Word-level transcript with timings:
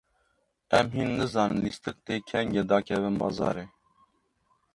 Em 0.77 0.87
hîn 0.95 1.09
nizanin 1.19 1.61
lîstik 1.65 1.97
dê 2.05 2.15
kengê 2.29 2.63
dakevin 2.69 3.15
bazarê. 3.21 3.65